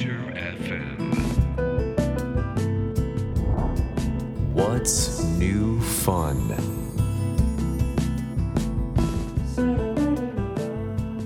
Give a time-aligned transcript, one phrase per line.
[0.00, 1.12] FM.
[4.54, 6.56] What's new fun?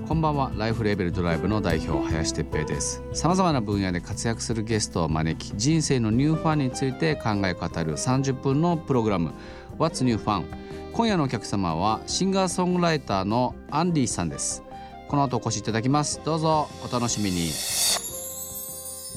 [0.09, 0.51] こんばんは。
[0.57, 3.01] ライフレーベルドライブの代表林哲平です。
[3.13, 9.35] さまざまな分野で活躍するゲストを招き人生のニューファンについて考え語る30分のプログラム。
[9.79, 10.47] What's New Fun?
[10.93, 14.65] 今夜のお客様はシンガーソングライターのアンディさんです。
[15.07, 16.21] この後お越しいただきます。
[16.25, 17.53] どうぞお楽しみに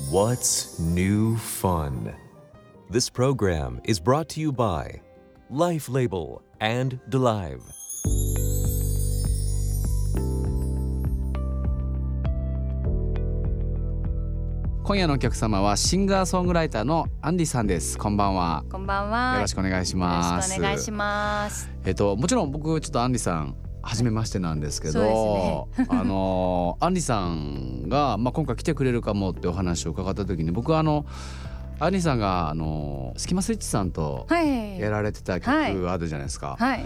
[0.10, 2.16] What's new fun?
[2.90, 5.02] This program is brought to you by
[5.50, 7.62] Life Label and Delive.
[14.86, 19.34] 今夜のお客様はシンガーソングライターのアンディさんですこんばんはこんばんは。
[19.36, 21.70] よろしくお願いしますよろしくお願いします。
[21.84, 31.06] えっともちろん僕ちょっとアンディさん初めましてなんですけど、そうあのアンディさんが、まあ、今回来てくれるかもってお話を伺った時に僕はあの
[31.80, 34.80] アンディさんがあのスキマスイッチさんとはい。
[34.80, 36.86] やられてた曲はいあるじゃないですか、はい。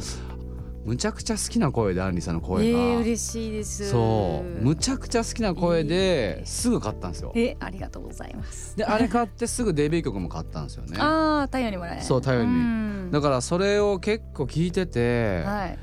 [0.86, 3.90] むちゃくちゃ好きな声でアンディさんのえ声が、ー、嬉しいです。
[3.90, 7.31] そうむちゃくちゃ好きな声ですぐ買ったんですよ。
[7.36, 8.75] え、ありがとうございます。
[8.75, 10.97] であれ買ってすぐデビュー曲も買ったんですよね。
[11.00, 12.02] ああ、太陽にもらえ。
[12.02, 15.78] そう太陽にうんだからそれを結構聞いてて、はい。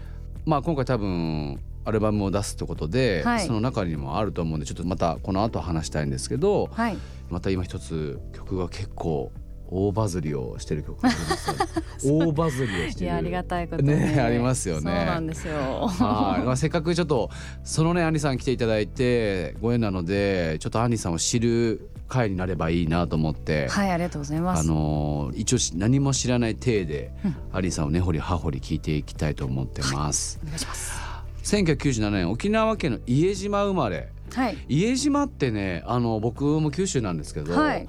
[0.49, 6.97] まあ今回多分アルバムを出すってことで、はいその中にもあると思うんでちょっとまたこの後話したいんですけどはい。
[7.29, 9.31] また今一つ曲が結構
[9.70, 11.55] 大バズりをしてる曲があります
[12.08, 15.55] 大バズりをしてるいや、ありがたいことにねありますよねそうなんですよ。
[15.55, 17.30] はい、まあ、せっかくちょっと
[17.64, 24.61] そのねアンリさん来ていただいてご縁なのでちょっとアンリさんを知る会になればいいなと思って、はい、ありがとうございます。
[24.61, 30.41] あのー一応し何も知らない体で、うんアンリさんを根掘り葉掘り聞いていきたいと思ってます。
[30.42, 31.00] お願いします。
[31.44, 34.58] 1997年沖縄県の伊江島生まれはい。
[34.69, 37.89] 伊江島ってねあの僕も九州なんですけど、はい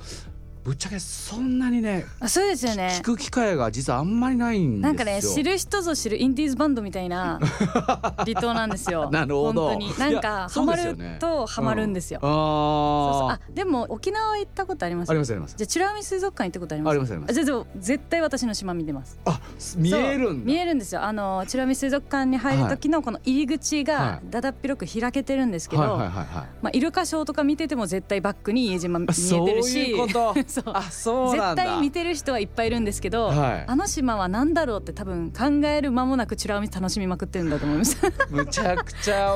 [0.63, 2.99] ぶっちゃけそんなにねあ、そうですよね。
[3.01, 3.03] 聞。
[3.03, 4.81] く機会が実はあんまりないんですよ。
[4.87, 7.39] なんかね知る人ぞ知るインディーズバンドみたいな
[8.17, 9.09] 離島なんですよ。
[9.09, 9.69] なるほど。
[9.69, 9.97] 本当に。
[9.97, 12.19] なんかそうハマるとハマるんですよ。
[12.19, 15.09] うそうーあでも沖縄行ったことあります？
[15.09, 15.55] ありますあります。
[15.57, 16.91] じゃあ美ら海水族館行ったことあります？
[16.91, 17.33] ありますあります。
[17.45, 19.17] じゃあ絶対私の島見てます。
[19.25, 19.39] あ
[19.77, 21.03] 見えるん見えるんですよ。
[21.03, 24.29] あの美ら海水族館に入る時のこの入り口はがい。
[24.29, 26.25] だだっ広く開けてるんですけど、はいはいはいはい
[26.61, 29.79] まあイルカショーとか見てても絶対バックに家島見えそうてるし。
[29.91, 30.33] いうこと
[30.63, 30.73] そう。
[30.75, 31.63] あそうなんだ。
[31.63, 33.65] 絶対見てる人はいっぱいいるんですけど、はい。
[33.67, 37.97] あの島は何だろうって多分考える間もなく美ら海楽しみまくってるんだと思います。
[38.29, 39.35] むちゃくちゃ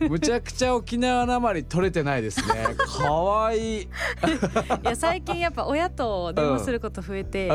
[0.00, 2.74] むちゃくちゃ沖縄なまり取れてないですね。
[2.98, 3.82] かわい。
[3.82, 3.88] いい
[4.82, 7.48] や最近やっぱ親と電話すること増えて、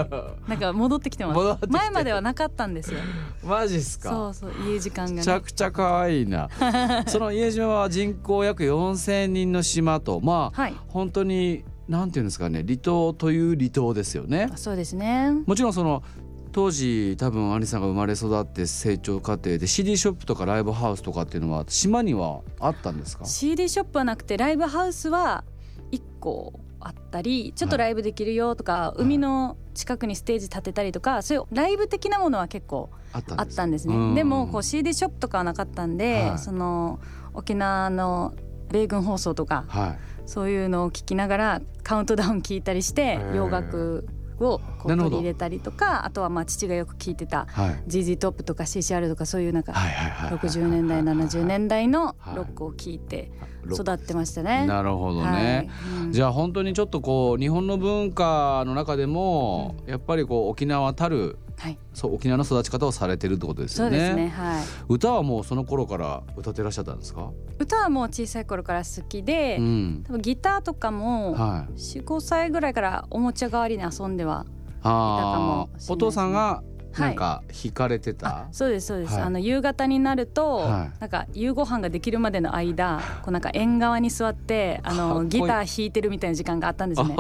[0.47, 1.67] なんか戻ってきてます。
[1.67, 2.99] 前まではなかったんですよ。
[3.43, 4.09] マジっすか？
[4.09, 6.49] そうそう家時間がめちゃねくちゃ可愛いな。
[7.07, 10.75] その家島は人口約4,000人の島とまあはい。
[10.87, 14.51] 本当になんていうんですかね離島という離島ですよね。
[14.55, 15.31] そうですね。
[15.45, 16.03] もちろんその
[16.51, 25.43] 当時多分アリさんが生まれ育って成長過程で CD ショップとかライブハウスとかっていうのは島にはあったんですか？CD ショップはなくてライブハウスは
[25.91, 33.87] 1個あったりちょっとライブできるよとか、海の近くにステージ建てたりとかそういうライブ的なものは結構あったんです。
[33.87, 34.15] ね、うん。
[34.15, 36.39] でもこう CD ショップとかはなかったんで、はい。
[36.39, 36.99] その
[37.33, 38.33] 沖縄の
[38.71, 39.99] 米軍放送とかはい。
[40.29, 43.35] そういうのを聞きながらカウントダウン聞いたりしてー。
[43.35, 44.07] 洋楽
[44.39, 47.83] をこう取り入れたりとかあとはまあ父がよく聞いてたはい。
[47.87, 50.39] ZZ トップとか CCR とかそういうなんかはいはいはいはい。
[50.39, 52.35] 60年代70年代のはい。
[52.35, 53.31] ロックを聞いて
[53.65, 54.67] 育ってましたね。
[54.67, 56.05] なるほどね、はい。
[56.05, 56.11] うん。
[56.11, 63.97] じゃあ本当にちょっとこう日本の文化の中でも、やっぱりこう沖縄たるはい、そう沖縄の育ち方をされてるってことですよね。
[63.97, 64.29] そうですね。
[64.29, 64.63] はい。
[64.87, 67.31] 歌はもうその頃から歌ってらっしゃったんですか？
[67.59, 70.03] 歌はもう小さい頃から好きで、うん。
[70.07, 71.73] 多分ギターとかもはい。
[71.73, 74.43] 4、5歳ぐらいからおもちゃ代わりに遊んでは、あい
[74.81, 76.63] たかもしれないあ、ですねお父さんがは
[76.95, 78.27] いなんか弾かれてた？
[78.29, 87.15] あそうですそうです、はいあの夕方になると、はいなんか夕ご飯ができるまでの間こうなんか縁側に座ってあのギター弾いてるみたいな時間があったんですね。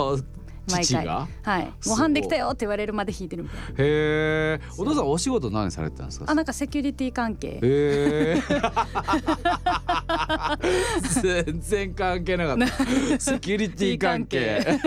[0.71, 1.27] あ毎回は
[1.59, 3.65] い、すごいご飯できたよって言われるまで弾いてるみたいな。
[3.69, 4.59] へえ。
[4.77, 6.25] お父さんお仕事何されてたんですか？
[6.29, 7.47] あなんかセキュリティ関係。
[7.47, 8.41] へえ。
[11.21, 12.67] 全然関係なかった。
[13.19, 14.79] セキュリティ関係。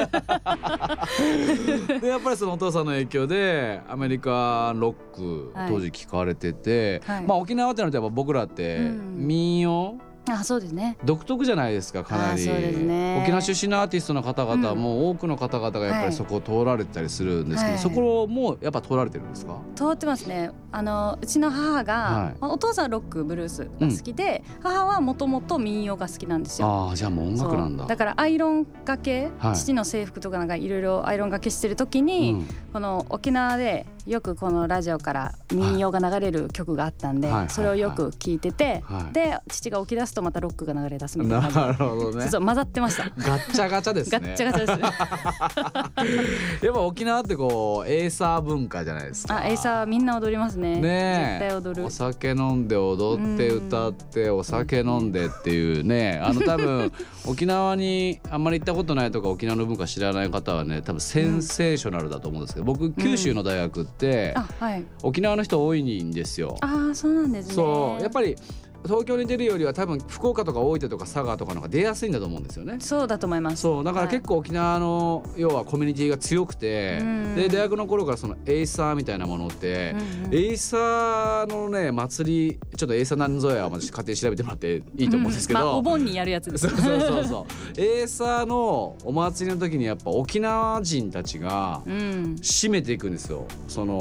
[2.01, 9.99] でやっぱりそのお父さんの影響でアメリカンロックはい当時聞かれてて、はいまあ沖縄ってなるとやっぱ僕らってうん民謡？
[10.31, 10.97] あそうですね。
[11.05, 12.47] 独特じゃないですかかなり。
[12.47, 13.21] ね。
[13.23, 14.79] 沖縄出身のアーティストの方々うん。
[14.79, 17.83] も多くの方々がやっぱりそこを通られてたりするんですけど、はい。
[17.83, 19.59] そこもやっぱ通られてるんですか？
[19.75, 20.53] 通ってますね。
[20.71, 22.37] あのうちの母が、はい。
[22.41, 26.69] まあお父さんはロックブルースが好きで、母はもともと民謡が好きなんですよ。
[26.69, 27.87] ああじゃあもう音楽なんだ。
[27.87, 29.57] だからアイロンがけ、はい。
[29.57, 32.47] 父の制服とかなんかいろいろアイロンがけしてる時に、うん。
[32.73, 37.51] この沖縄でよくこのラジオから民謡が流れる曲があったんで、はい。
[37.51, 39.13] それをよく聞いてて、はい。
[39.13, 41.49] で父が起き出すとまたロックが流れ出すみたいな。
[41.51, 42.29] なるほどね。
[42.29, 43.05] そう混ざってました。
[43.17, 44.19] ガッチャガチャですね。
[44.21, 44.81] ガッチャガチャです。
[46.67, 49.39] やっぱ沖縄ってこうエイサー文化じゃないですか。
[49.39, 50.81] あ、エイサーみんな踊りますね。
[50.81, 51.49] ねえ。
[51.49, 51.87] 絶対踊る。
[51.87, 51.91] お。
[51.91, 56.21] 酒飲んで踊ってうん歌ってお酒飲んでっていうね。
[56.23, 56.93] あの多分
[57.27, 63.92] 沖縄にあんまり行ったことないとか沖縄の文化知らない方はね多分センセーショナルだと思うんですけど僕九州の大学って
[64.37, 64.85] あ、はい。
[65.03, 66.57] 沖縄の人多いんですよ。
[66.61, 67.55] ああ、そうなんですね。
[67.55, 68.37] そうやっぱり
[68.85, 72.77] 東京に出るよりは多分福岡とか大分とか佐賀とかの方が出やすいんだと思うんですよね。
[72.81, 73.63] そうだと思います。
[73.63, 74.39] そうだから結構。
[74.39, 86.69] 沖縄の要はコミュニティが強くて、うんで大学の頃からそのエイサーみたいなものって、うんうんエイサーのね祭りちょっとエイサーなんぞやは私勝手に調べてもらっていいと思うんですけど、まあ、お盆にやるやつです。
[86.69, 87.47] そうそうそうそ
[87.79, 92.37] うエイサーのお祭りの時にやっぱ沖縄人たちがうん。
[92.41, 93.95] 締めていくんですよその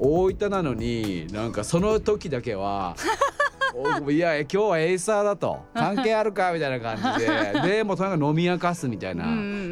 [0.00, 2.96] 大分なのになんかその時だけは
[3.76, 9.24] お いや今日はエイサーだと 関係あるかみたいな感じで でもうとにかく飲み明かすみたいな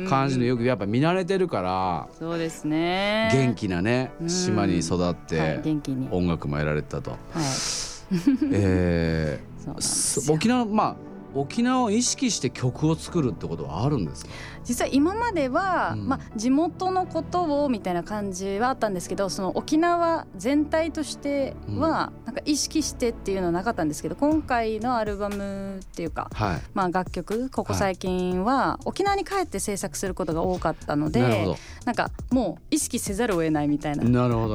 [0.09, 3.31] 感じのよくやっぱ見慣れてるからそうですね。
[3.33, 6.06] 元気なねうん島に育っはいて元気に。
[6.06, 6.17] はい。
[6.19, 7.17] 音楽もやられてたと。
[7.35, 8.19] そう
[8.53, 14.31] えー、よ沖縄まあ沖縄を意識して曲を作るってことはあるんですか？
[14.65, 16.09] 実は今までは、うん。
[16.09, 26.61] まあ、地元のことをみたいな感じはあったんですけどその沖縄全体としてはなんか意識してっていうのはなかったんですけど今回のアルバムっていうか、はい。
[26.73, 34.05] まあ、楽曲ここ最近は沖縄に帰って制作することが多かったのでなるほなんかもう意識せざるを得ないみたいな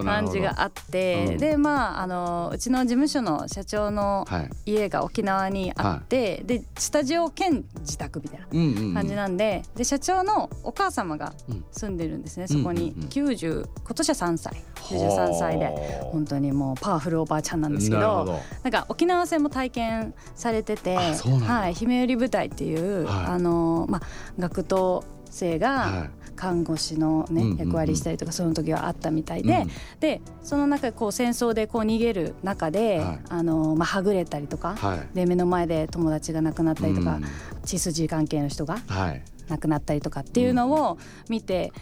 [0.04, 1.38] 感じがあって、うん。
[1.38, 4.50] でまああのうちの事務所の社長のはい。
[4.66, 11.66] 家が沖縄にあって、でスタジオ兼自宅みたいな感じなんで,、で社長のお母様がうん。
[11.71, 12.92] 住んでるんですね、そこに。
[12.92, 13.10] うんうんうん。
[13.10, 14.63] 90今年は3歳。
[14.75, 15.71] 93歳では
[16.12, 23.25] 本当にもうパワフルおばあちゃんなんあですけどなんか沖縄戦も体験されててはい、姫売部隊っていう、はい。
[23.27, 24.01] あのまあ、
[24.39, 26.10] 学徒生がはい。
[26.36, 29.70] 看護師の、ね役割したりとかその時はあったみたいで、うん。
[30.00, 33.20] でその中こう戦争でこう逃げる中で、はい。
[33.28, 35.16] あのまあ、はぐれたりとか、はい。
[35.16, 37.26] で目の前で友達が亡くなったりとか、うん。
[37.66, 39.22] 血筋関係の人がはい。
[39.50, 40.98] 亡くなったりとかっていうのを
[41.28, 41.74] 見て、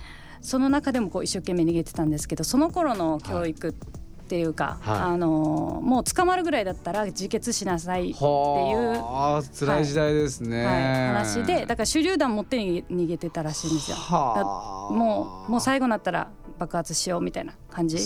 [0.41, 4.99] その中でもこう一生懸命逃げてたんですけどその頃の教育っていうか、はい。
[4.99, 13.97] あのもう捕まるぐらいだったら自決しなさいっていう、はあ辛い時代ですね、はい、話でだから手榴弾持って逃げてたらしいんですよ。
[13.97, 14.93] はあ。
[14.93, 17.97] もうもう最後になったら爆発しようみたいな感じ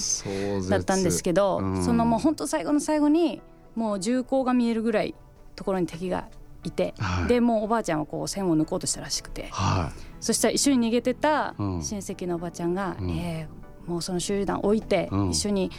[0.69, 1.83] だったんですけど、うん。
[1.83, 3.41] そのもう本当最後の最後に
[3.75, 5.15] もう銃口が見えるぐらい
[5.55, 6.27] ところに敵が
[6.63, 7.27] いて、はい。
[7.27, 9.47] でもうおばあちゃんはこう線を抜こうとしたらしくて。
[9.51, 11.83] はそしたら一緒に逃げてたうん。
[11.83, 13.09] 親戚のおばちゃんが「うん。
[13.11, 15.29] えーもうその手榴弾置いてうん。
[15.31, 15.71] 一緒に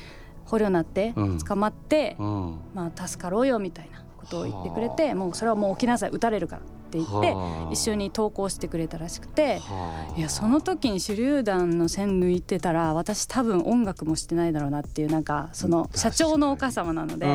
[0.45, 1.39] 捕虜になってうん。
[1.39, 7.73] 捕まって、い、うん、まあ、助かろうよ」みたいなことを言ってくれて「もうそれはもう起きなさい撃たれるから」って言ってはあ。
[7.73, 9.59] 一緒に投降してくれたらしくて。
[9.61, 17.27] はいやその時に手榴弾の線抜いてたら私多分音楽もしてないだろうなっていうなんかその社長のお母様なので、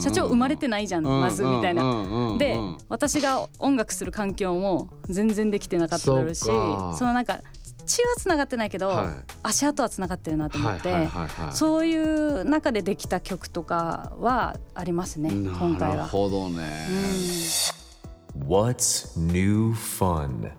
[0.00, 1.82] 社長生まれてないじゃん、まずみたいな。
[1.84, 7.40] なで私が音楽する環境も全然できてなかっただろうしそのなんか
[7.86, 9.06] 血はつながってないけど、はい。
[9.42, 11.08] 足跡はつながってるなと思って、
[11.52, 16.06] そういう中でできた曲とかはありますね今回なるは。
[16.06, 16.48] ほど。
[16.48, 16.66] ね、
[18.36, 18.46] うん。
[18.48, 20.50] What's new fun?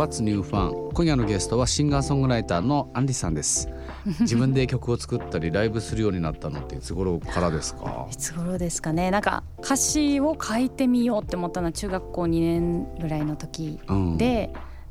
[0.00, 0.92] What's New Fun?
[0.94, 3.68] 今夜のゲストはシンガーソングライターのアンリさんです
[4.20, 8.06] 自分で曲を作ったりライブするようになったのっていつ頃からですか？
[8.10, 9.10] いつ頃ですかね。
[9.10, 14.16] なんか歌詞を書いてみようって思ったのは中学校2年ぐらいの時うん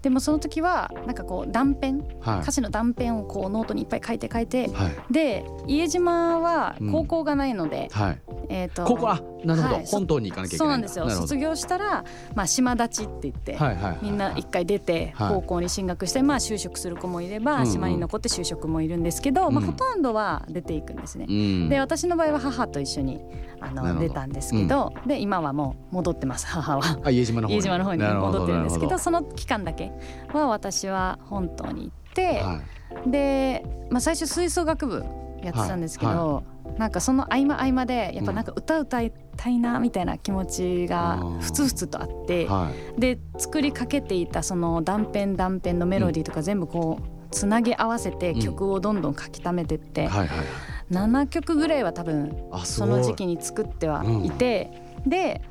[0.01, 2.41] で、でもその時はなんかこう断片はい。
[2.41, 5.13] 歌詞の断片をこうノートにいっぱい書いて書いてはい。
[5.13, 6.91] で伊江島はうん。
[6.91, 8.21] 高校がないので、はい。
[8.49, 9.85] えー、とここあなるほど、はい。
[9.85, 11.09] 本島に行かなきゃいけそうなんですよ。
[11.09, 12.03] 卒業したら、
[12.35, 15.33] まあ、島立ちって言って、はいはいはいみんな一回出てはい。
[15.35, 17.71] 高校に進学して、まあ、就職する子もいれば、うんうん。
[17.71, 21.25] 島に残って就職もいるんですけど、まあ、うんほとんどは出ていくんですね。
[21.29, 21.69] うん。
[21.69, 23.21] で私の場合は母と一緒に
[23.59, 26.99] あの出たんですけど、で今はもう戻ってます母は。
[27.03, 27.57] あ家島の方に。
[27.57, 29.88] 家島の方に戻ってるんですけどなその期間だけ
[30.33, 32.61] は私は本島に行って、は
[33.05, 33.11] い。
[33.11, 35.05] で、まあ、最初吹奏楽部
[35.43, 36.43] やってたんですけど、
[36.77, 42.99] なんかその合間合間でやっぱなんか歌歌いたいなみたいな気持ちがふつふつとあって、はい。
[42.99, 48.39] で作りかけていたその断片断片のメロディーとか全部こうつなぎ合わせてうん。
[48.41, 50.45] 曲をどんどん書き溜めてって、はいはい
[50.91, 54.71] 7曲ぐらいは多分その時期に作ってはいて、
[55.05, 55.41] で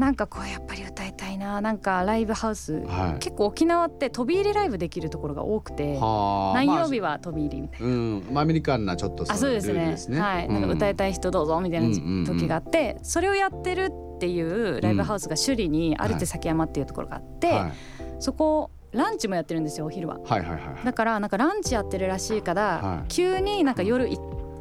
[0.00, 3.18] なんかこうやっぱり歌いたいななんかライブハウス、はい。
[3.18, 7.86] 結構沖縄って飛び入りライブできるところが多くてはあ何曜日まは飛び入りみたいな。
[7.86, 9.56] あうんまあアメリカンなちょっとあそうね。
[9.56, 10.18] ですね。
[10.18, 11.94] はい、なんか歌いたい人どうぞみたいな
[12.26, 17.72] 時があって、それをやってるっていうライブハウスが首里にある手崎山っていうところがあって、はい。
[18.18, 20.18] そこランチもやってるんですよお昼は。
[20.18, 20.84] はいはいはい。
[20.84, 23.08] だからなんかランチやってるらしいから、はい。
[23.08, 24.18] 急になんか夜い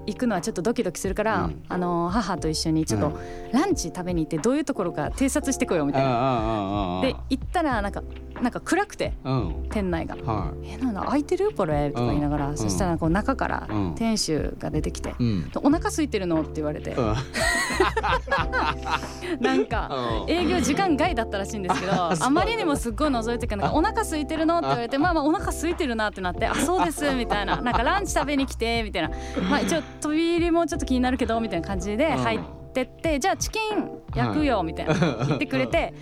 [0.10, 1.64] 行くのはちょっとドキドキするから、うん。
[1.70, 3.18] あの母と一緒にちょっと
[3.52, 6.10] ランチ食べに行ってどういうところか偵察してこようみたいな。
[6.10, 8.02] なで行ったらなんか
[8.42, 9.68] なんか暗くてうん。
[9.70, 10.16] 店内が。
[10.16, 11.52] はえなんだ開いてる？
[11.56, 11.90] これ？
[11.92, 12.58] とか言いながら、うん。
[12.58, 13.96] そしたらこう中からうん。
[13.96, 17.16] 店主が出てきていうん「お腹空いてるの?」って言われて、うん。
[19.42, 19.90] なんか
[20.28, 23.72] 営業時間外だったらしいんですけど あまりにもすっごい覗いてからなん。
[23.72, 24.58] かお腹空いてるの？
[24.58, 27.62] って言われてまあまあお腹空いてるなってなってあそうですみたいな。
[27.62, 29.10] なんかランチ食べに来てみたいな。
[29.50, 32.40] まあ一応飛び入りもちょっと気になるけどみたいな感じで入っ
[32.74, 34.94] てってじゃあチキン焼くよみたいな。
[35.28, 35.94] 言ってくれて。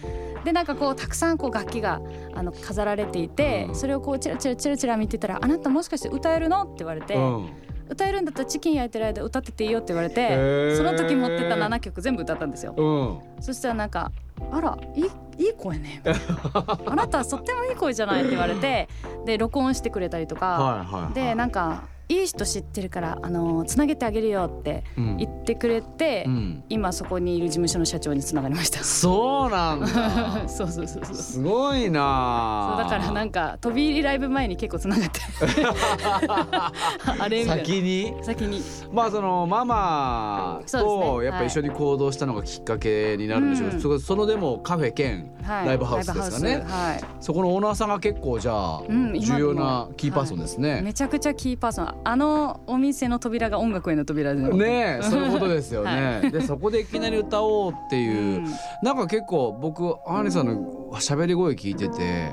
[0.44, 2.00] でなんかこうたくさんこう楽器が
[2.34, 3.76] あの飾られていてうん。
[3.76, 7.16] それをこうチラチラチラチラ見てたら「あなたもしかして歌えるの?」って言われて。
[7.16, 7.50] うん
[7.90, 10.78] 「歌えるんだったらチキン焼いてる間歌ってていいよ」って言われへてー。
[10.78, 12.74] その時持ってた7曲全部歌ったんですよ。
[12.76, 13.42] うん。
[13.42, 14.12] そしたらなんか
[14.52, 15.04] 「あらいい
[15.38, 18.90] いい声ね」みたいなあなたはとってもいい声じゃない」って言われて。
[19.26, 21.14] で録音してくれたりとか、はいはいはい。
[21.14, 25.18] でなんか「いい人知ってるからあのつなげてあげるよ」ってうん。
[25.18, 26.64] 言ってくれて、うん。
[26.70, 28.84] 今そこにいる事務所の社長につながりました。
[28.84, 29.88] そうなんだ。
[30.48, 31.16] そうそうそうそう。
[31.16, 32.76] すごいな。
[32.78, 35.20] そうだからなんか飛び入りライブ前に結構つながって。
[37.20, 37.64] あれみたいな。
[37.64, 38.14] 先に？
[38.22, 38.62] 先に。
[38.92, 44.00] まあそのママとやっぱ一緒に行動したのがきっかけになるんでしょうけど、うん。
[44.00, 45.68] そのでもカフェ兼はい。
[45.68, 46.52] ライブハウスですかね。
[46.52, 47.04] ライブハウス。
[47.04, 47.14] はい。
[47.22, 50.82] そこのオーナーさんが結構じゃあ重要なキーパーソンですね。
[50.84, 56.22] めちゃくちゃキーパーソンあのお店の扉が音楽への扉でねえそういうことですよね。
[56.24, 58.48] はでそこでいきなり歌おうっていう、うん
[58.84, 62.32] なんか結構僕アーニさんの喋り声聞いてて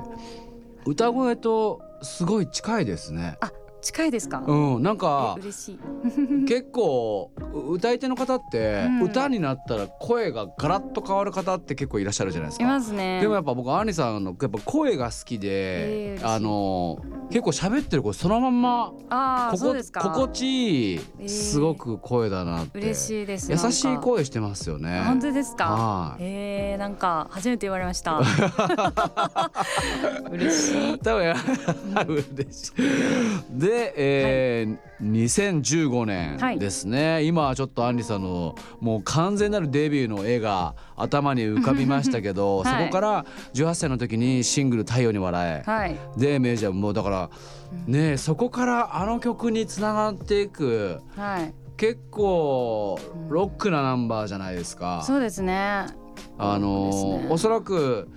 [0.87, 3.37] 歌声とすごい近いですね。
[3.41, 3.51] あ
[3.85, 5.79] 近いですか、うん、なんかえ嬉しい。
[6.49, 9.03] 結構う歌い手の方って、うん。
[9.03, 12.71] 歌になったら声がガラッと変わる方って結構いらっしゃるじゃないですいか。
[12.71, 13.21] ますね。
[13.21, 16.99] でもやっぱ僕アーニさんのやっぱ声が好きで、えーあの
[17.31, 22.79] 結構喋ってる声そのまんまああここ心地いい、えーすごく声だなって。
[22.79, 25.03] 嬉しいです優しい声してますよね。
[25.07, 25.65] 本当ですか？
[25.65, 26.23] はい。
[26.23, 28.21] えー、なんか初めて言われました。
[30.31, 30.99] 嬉しい。
[30.99, 31.37] 多分や
[32.07, 32.73] 嬉しい。
[33.61, 42.85] で、えー2015年ですね、今はちょっとアンリさんのもう完全なるデビューの絵が頭に浮かびましたけど、はい。
[42.85, 45.97] そこから18歳の時にシングル「太陽に笑え」はい。
[46.17, 47.31] でメジャーもうだから
[47.87, 51.53] ねそこからあの曲につながっていくはい。
[51.77, 55.03] 結構ロックなナンバーじゃないですか。
[55.05, 55.87] そうですね。
[56.39, 57.27] あのね。
[57.31, 58.09] おそらく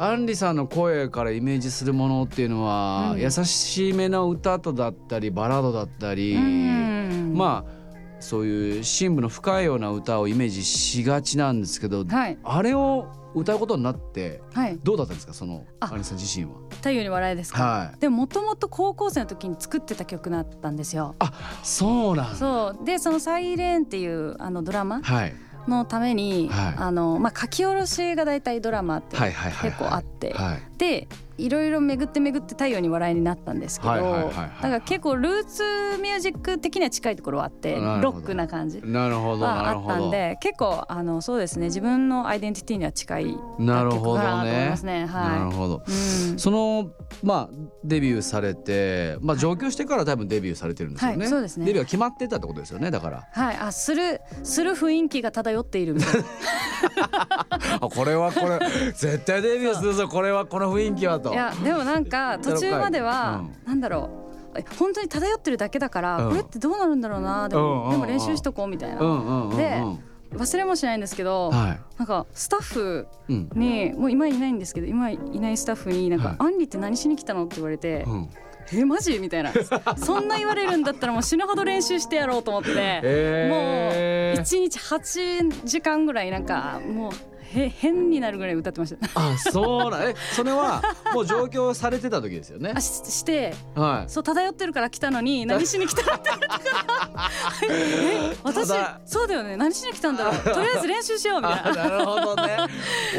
[0.00, 3.20] アンリさんの声からイメージするものっていうのは、うん。
[3.20, 7.34] 優しめの歌とだったりバラードだったり、うん。
[7.34, 7.78] まあ
[8.20, 12.38] そういう深部の深いような歌をイメージしがちなんですけど、はい。
[12.44, 14.78] あれを歌うことになってはい。
[14.84, 15.32] どうだったんですか？
[15.32, 15.90] そのあ。
[15.92, 16.52] アンリさん自身は。
[16.70, 21.16] 太陽に笑いですか、はい、でももともと高校生の時に作ってた曲だったんですよ。
[21.18, 21.32] あ
[21.64, 22.36] そうなんだ。
[22.36, 22.84] そう。
[22.84, 25.02] でその「サイレンっていうあのドラマ？
[25.02, 25.34] はい
[25.68, 26.74] のために、はい。
[26.76, 29.70] あのまあ、書き下ろしが大体ドラマってはいはいはいはい。
[29.70, 30.62] 結構あって、はい。
[30.78, 31.08] で
[31.38, 35.62] いろいろ巡って巡って太陽に笑いになったんですけど、はいはいはいはいだから結構ルーツ
[36.02, 38.80] ミュージック的には近いところはあってロックな感じ。
[38.82, 45.06] なるほどはあったんで結構あのそうですね自分のアイデンティティには近いなるほど楽曲かなと思いねますね。
[45.06, 45.82] なるはほど。
[45.86, 46.38] い、うん。
[46.38, 46.90] その
[47.22, 51.18] まあデビューされてまあ上京してから多分デビューされてるんですよね。
[51.18, 51.66] はいそうですね。
[51.66, 53.28] デビューは決まってたってことですよねだから。
[53.32, 56.26] はい、あするする雰囲気が漂っているみたいな。
[57.80, 58.58] あこれはこれ
[58.92, 60.08] 絶対デビューするぞ。
[60.08, 61.27] これはこの雰囲気はと。
[61.32, 64.10] いやでもなんか 途中までは、うんなんだろ
[64.54, 68.96] うえ本当に漂ってるだけだから、うんこれってどうなるんだろうなでもでも練習しとこうみたいな。
[69.56, 69.82] で
[70.34, 71.80] 忘れもしないんですけど、はい。
[71.96, 73.48] なんかスタッフうん。
[73.54, 78.28] にもう今いないんですけど今いないスタッフになんか、はいアンリって何しに来たの?」って言われてうん。
[78.74, 79.52] 「えマジ?」みたいな
[79.96, 82.70] そんな言われるんだったらもう死ぬほど練習してやろうと思って、
[83.02, 87.12] えーもう1日8時間ぐらいなんかもう
[87.54, 89.08] 「へ変になるぐらい歌ってました。
[89.14, 90.82] あそうなえそれは
[91.14, 92.72] もう上京されてた時ですよね。
[92.74, 94.10] あししてはい。
[94.10, 96.60] そう漂ってるから来たのに何しに来たってから。
[97.68, 98.68] え私
[99.06, 99.56] そうだよね。
[99.56, 100.34] 何しに来たんだろう。
[100.54, 102.58] とりあえず練習しようみたいあななるほどね。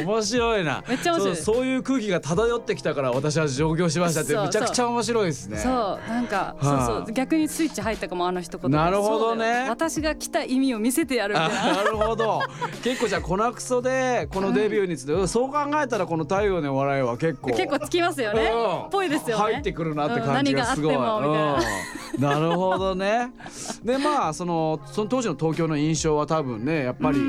[0.06, 0.84] 面白いな。
[0.88, 1.36] めっちゃ面白い。
[1.36, 5.58] そうそういう空気が漂ってきたから私は上京しましたってめちゃくちゃ面白いですね。
[5.58, 7.14] そうなんか、はあそうそう。
[7.14, 8.78] 逆にスイッチ入ったかもあの一言で。
[8.78, 9.68] なるほどね。
[9.70, 11.78] 私が来た意味を見せてやるみたあいな。
[11.78, 12.42] なるほど。
[12.84, 18.52] 結構じゃあ粉クソでこのデビューについて、そう考えたらこの太陽の笑いは結構結構つきますよね。
[18.84, 18.90] うん。
[18.90, 19.44] ぽいですよね。
[19.44, 22.22] 入ってくるなって感じがすごい、うん。
[22.22, 22.40] な。
[22.40, 23.32] るほどね。
[23.84, 27.20] でまあそのその当時の東京の印象は多分ねやっぱり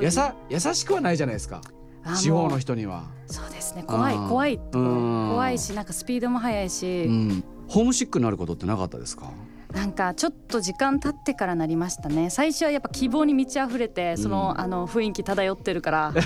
[0.00, 1.60] やさ優しくはないじゃないですか。
[2.04, 3.82] あ地方の人には、そうですね。
[3.84, 4.28] 怖いうん。
[4.28, 4.60] 怖い。
[4.72, 9.30] 怖いしなんかスピードも速いし、うん、ホームシックになることってなかったですか？
[9.76, 12.30] なんかちょっと時間経ってからなりましたね。
[12.30, 16.14] 最初はやっぱ希望に満ち溢れてその,、あの雰囲気漂ってるから。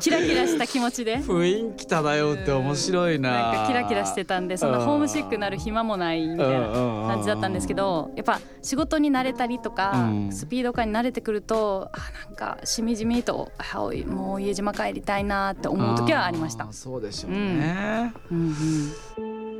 [0.00, 1.18] キラキラした気持ちで。
[1.18, 3.30] 雰囲気漂うって面白いな。
[3.30, 10.32] なんかキラキラしてたんでそんなホームシックになる暇もないみたいな感じだったんですけどやっぱ仕事に慣れたりとか、うん。
[10.32, 13.52] スピード感に慣れてくるとあなんかしみじみと
[14.06, 16.64] もう家島帰りたいなって思う時はありました。
[16.64, 16.72] ー。
[16.72, 18.38] そうでしょうね、うん
[19.18, 19.59] うん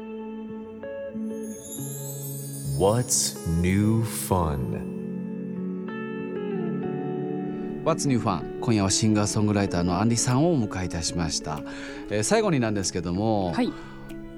[2.81, 4.81] What's new fun?
[7.85, 8.59] What's New Fun?
[8.61, 11.61] 今夜はシンガーソングライターのアンリさんをお迎えいたしました、
[12.09, 13.71] えー最後になんですけども、はい。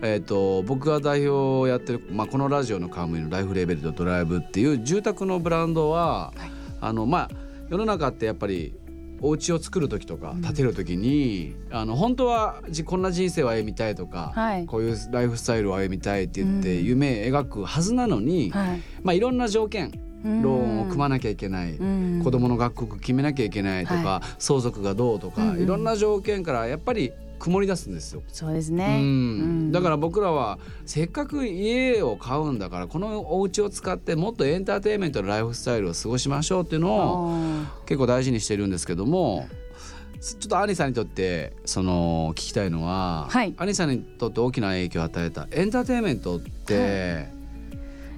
[0.03, 6.51] えー、と僕が代表をやってる、まあ、このラジオの冠のライフレーベルとドライブっていう住宅のブランドは、はい。
[6.81, 7.31] あのまあ
[7.69, 8.75] 世の中ってやっぱり
[9.23, 14.67] お家を作る時とか建てる時に、あの本当はじこんな人生を歩みたいとか、はい。
[14.67, 16.85] こういうライフスタイルを歩みたいって言ってうん。
[16.85, 18.83] 夢描くはずなのに、はい。
[19.03, 19.93] まあ、いろんな条件
[20.25, 22.21] ローンを組まなきゃいけない、うん。
[22.25, 25.63] 子供の学校決めなきゃいけないとか、は相続がどうとか、うんうん。
[25.63, 27.13] いろんな条件からやっぱり
[27.43, 28.23] 曇り出すんですよ。
[28.29, 37.37] そうですうね、ん、だから僕らはせっかく家を買うんだからこのお家を使ってもっとエンターテインメントのライフスタイルを過ごしましょうっていうのを
[37.85, 39.49] 結構大事にしてるんですけども
[40.21, 43.55] ちょっとアニさんにとってその聞きたいのは、はい。
[43.57, 47.27] アニさんにとって大きな影響を与えたエンターテインメントって、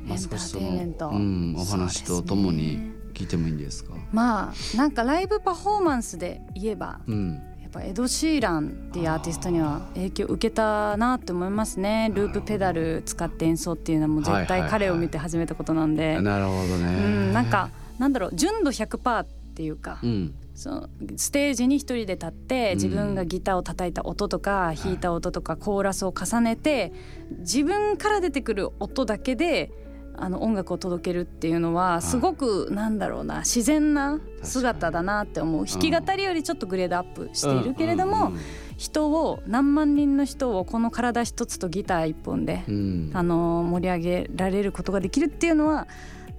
[0.05, 3.95] まあ、エンタ少しそのうん、お話とともに聞いてもいいんですか？
[4.13, 7.41] まあなんかライブパフォーマンスで言えばうん
[7.75, 12.11] ぱエド・シーランっていうアーティストには影響を受けたなって思いますね。
[12.15, 16.87] ループペダル使って演奏っていうのはもう絶対彼を見て始めたことなんで、なるほどね。
[16.87, 20.35] うん、なんかなんだろう純度100%っていうか、うん。
[20.55, 26.93] そのステージに一人で立って自分がギターを叩いた音とか弾いた音とかコーラスを重ねて
[27.41, 29.73] 自分から出てくる音だけで
[30.17, 35.67] あの音楽を届けるっていうのはすごくなんだろうな自然な姿だなって思う。
[35.67, 38.33] 弾き語りよりちょっとグレードアップしているけれども
[38.77, 43.11] 人を何万人の人をこの体一つとギター一本でうん。
[43.15, 45.89] あの盛り上げられることができるっていうのは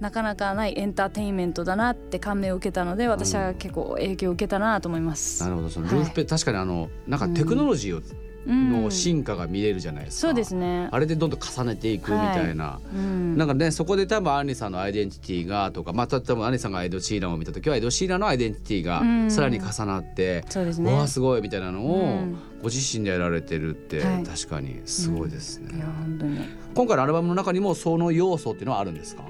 [0.00, 5.42] なかなかないエンターテインメントだなって感銘を受けたので私は結構影響を受けたなと思います。
[5.42, 5.70] なるほど。
[5.70, 5.96] そのはい。
[5.96, 10.28] ルーフペ、確かにあのなんかテクノロジーを、うんの進化が見れるじゃないですか。
[10.28, 10.88] そうですね。
[10.90, 12.80] あれでどんどん重ねていくみたいな。
[12.94, 21.08] うんなんかねそこで多分アンリさんのアイデンティティがとかまあ多分アンリさんがエド・シーランを見た時はエド・シーランのアイデンティティうんがさらに重なって、そうですわあね。
[21.08, 24.24] すごいみたいなのをうんご自身でやられてるって、はい。
[24.24, 26.40] 確かにすごいですね、いや本当に。
[26.74, 29.22] 今回のアルバムの中にもその要素っていうのはあるんですか？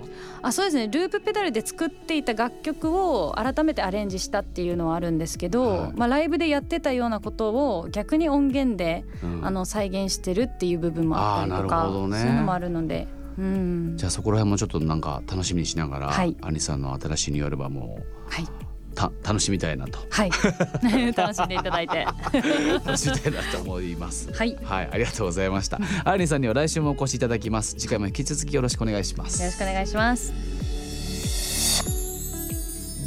[0.42, 0.88] あそうですね。
[0.88, 5.92] ループペダルで作っていた楽曲を改めてアレンジしたっていうのはあるんですけど、はい。
[5.96, 9.46] まあ、ライブでやってたようなことを逆に音源で、うん。
[9.46, 12.18] あの再現してるっていう部分もあったりとかるほどね。
[12.18, 13.06] そういうのもあるので、
[13.38, 16.36] うん、じゃあそこら辺もちょっとなんか楽しみにしながら、はい。
[16.40, 18.46] アンリさんの新しいニューアルバムをはい
[18.96, 20.30] た楽しみたいなとはい
[21.14, 22.04] 楽しんでいただいて
[22.84, 24.32] 楽しみたいなと思います。
[24.32, 25.78] はいはい、ありがとうございました。
[26.04, 27.76] アンリさんには来週もお越しいただきます。
[27.76, 29.40] 次回も引き続きよろしくお願いします。
[29.40, 30.32] よろしくお願いします。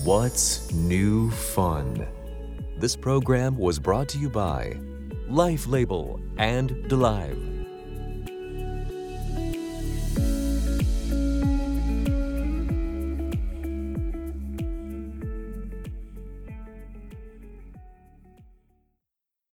[0.05, 2.07] What's new fun?
[2.79, 4.77] This program was brought to you by
[5.29, 7.58] Life Label and DeLive.